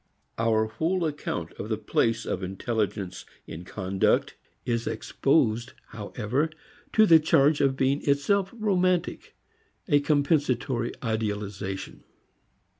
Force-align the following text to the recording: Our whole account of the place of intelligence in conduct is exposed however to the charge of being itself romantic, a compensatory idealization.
Our 0.39 0.65
whole 0.65 1.05
account 1.05 1.51
of 1.59 1.69
the 1.69 1.77
place 1.77 2.25
of 2.25 2.41
intelligence 2.41 3.23
in 3.45 3.63
conduct 3.63 4.35
is 4.65 4.87
exposed 4.87 5.73
however 5.89 6.49
to 6.93 7.05
the 7.05 7.19
charge 7.19 7.61
of 7.61 7.77
being 7.77 8.01
itself 8.09 8.49
romantic, 8.57 9.35
a 9.87 9.99
compensatory 9.99 10.91
idealization. 11.03 12.03